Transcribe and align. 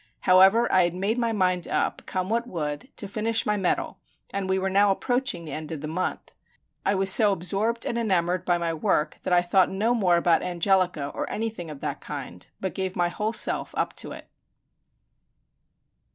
However, 0.21 0.67
I 0.73 0.85
had 0.85 0.95
made 0.95 1.19
my 1.19 1.31
mind 1.31 1.67
up, 1.67 2.01
come 2.07 2.27
what 2.27 2.47
would, 2.47 2.89
to 2.97 3.07
finish 3.07 3.45
my 3.45 3.55
medal, 3.55 3.99
and 4.33 4.49
we 4.49 4.57
were 4.57 4.67
now 4.67 4.89
approaching 4.89 5.45
the 5.45 5.51
end 5.51 5.71
of 5.71 5.81
the 5.81 5.87
month. 5.87 6.31
I 6.83 6.95
was 6.95 7.11
so 7.13 7.31
absorbed 7.31 7.85
and 7.85 7.99
enamored 7.99 8.43
by 8.43 8.57
my 8.57 8.73
work 8.73 9.19
that 9.21 9.31
I 9.31 9.43
thought 9.43 9.69
no 9.69 9.93
more 9.93 10.17
about 10.17 10.41
Angelica 10.41 11.09
or 11.09 11.29
anything 11.29 11.69
of 11.69 11.81
that 11.81 12.01
kind, 12.01 12.47
but 12.59 12.73
gave 12.73 12.95
my 12.95 13.09
whole 13.09 13.31
self 13.33 13.75
up 13.77 13.93
to 13.97 14.11
it. 14.11 14.27